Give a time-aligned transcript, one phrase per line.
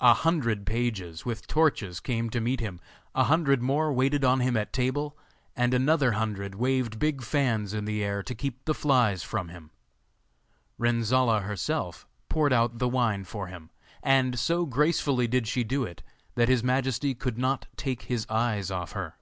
[0.00, 2.80] A hundred pages with torches came to meet him,
[3.14, 5.14] a hundred more waited on him at table,
[5.54, 9.70] and another hundred waved big fans in the air to keep the flies from him.
[10.80, 13.68] Renzolla herself poured out the wine for him,
[14.02, 16.02] and, so gracefully did she do it,
[16.34, 19.18] that his Majesty could not take his eyes off her.